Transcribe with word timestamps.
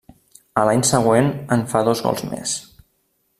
A 0.61 0.63
l'any 0.69 0.81
següent 0.91 1.29
en 1.57 1.67
fa 1.75 1.83
dos 1.89 2.05
gols 2.07 2.25
més. 2.33 2.57